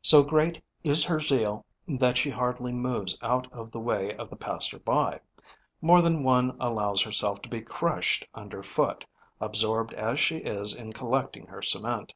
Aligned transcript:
So 0.00 0.22
great 0.22 0.62
is 0.82 1.04
her 1.04 1.20
zeal 1.20 1.66
that 1.86 2.16
she 2.16 2.30
hardly 2.30 2.72
moves 2.72 3.18
out 3.20 3.52
of 3.52 3.70
the 3.70 3.78
way 3.78 4.16
of 4.16 4.30
the 4.30 4.34
passer 4.36 4.78
by; 4.78 5.20
more 5.82 6.00
than 6.00 6.22
one 6.22 6.56
allows 6.58 7.02
herself 7.02 7.42
to 7.42 7.50
be 7.50 7.60
crushed 7.60 8.26
underfoot, 8.32 9.04
absorbed 9.42 9.92
as 9.92 10.20
she 10.20 10.38
is 10.38 10.74
in 10.74 10.94
collecting 10.94 11.48
her 11.48 11.60
cement. 11.60 12.14